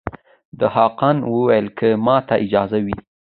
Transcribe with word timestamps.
دهقان 0.59 1.17
وویل 1.33 1.67
که 1.79 1.89
ماته 2.05 2.35
اجازه 2.45 2.79
وي 2.85 2.97